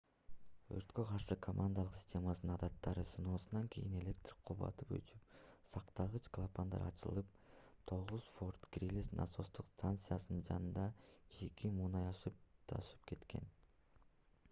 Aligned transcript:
өрткө 0.75 1.03
каршы 1.07 1.35
командалык 1.45 1.97
системанын 1.97 2.51
адаттагы 2.53 3.01
сыноосунан 3.09 3.65
кийин 3.75 3.97
электр 3.99 4.31
кубаты 4.49 4.87
өчүп 4.95 5.27
сактагыч 5.73 6.29
клапандар 6.37 6.85
ачылып 6.87 7.29
9-форт 7.93 8.65
грили 8.77 9.03
насостук 9.21 9.69
станциясынын 9.75 10.41
жанында 10.49 10.87
чийки 11.37 11.71
мунай 11.77 12.09
ашып-ташып 12.15 13.07
кеткен 13.13 13.47